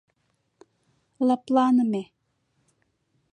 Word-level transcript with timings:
Лыпланыме 1.27 2.03